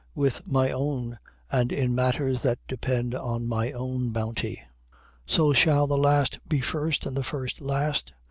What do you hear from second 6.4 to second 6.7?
be